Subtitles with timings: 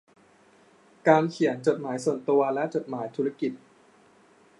[1.07, 3.51] การเขียนจดหมายส่วนตัวและจดหมายธุรกิจ